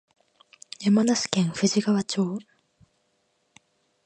[0.79, 2.39] 山梨県富士川町